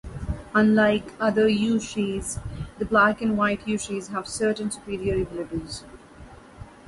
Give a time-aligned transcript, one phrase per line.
[0.55, 2.39] Unlike the other Yoshis,
[2.79, 5.83] the black and white Yoshis have certain superior abilities.